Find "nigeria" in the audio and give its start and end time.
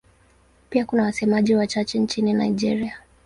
2.33-2.97